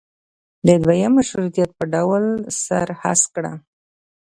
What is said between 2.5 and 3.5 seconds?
سر هسک کړ.